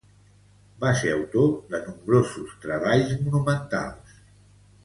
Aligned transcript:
Va 0.83 0.93
ser 1.01 1.11
autor 1.17 1.51
de 1.75 1.83
nombrosos 1.83 2.57
treballs 2.65 3.15
monumentals. 3.27 4.21